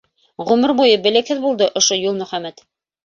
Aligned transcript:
Ғүмер 0.51 0.71
буйы 0.79 0.95
белекһеҙ 1.07 1.43
булды 1.45 1.67
ошо 1.83 1.99
Юлмөхәмәт. 2.07 2.65